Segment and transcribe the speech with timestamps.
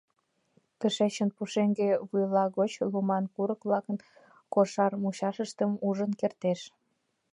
[0.79, 3.97] Тышечын, пушеҥге вуйла гоч, луман курык-влакын
[4.53, 6.59] кошар мучашыштым ужын кертеш.